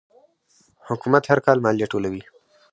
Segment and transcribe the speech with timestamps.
[0.87, 2.23] حکومت هر کال مالیه ټولوي.